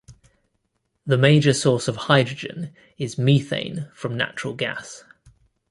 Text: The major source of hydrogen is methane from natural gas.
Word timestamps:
The 1.05 1.15
major 1.19 1.53
source 1.53 1.87
of 1.87 1.95
hydrogen 1.95 2.73
is 2.97 3.19
methane 3.19 3.87
from 3.93 4.17
natural 4.17 4.55
gas. 4.55 5.03